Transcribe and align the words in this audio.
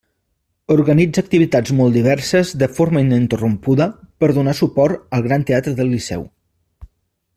Organitza 0.75 1.21
activitats 1.25 1.73
molt 1.81 1.93
diverses 1.97 2.53
de 2.63 2.69
forma 2.77 3.03
ininterrompuda 3.05 3.87
per 4.23 4.31
donar 4.39 4.57
suport 4.61 5.15
al 5.19 5.27
Gran 5.29 5.47
Teatre 5.51 5.77
del 5.83 5.93
Liceu. 5.99 6.27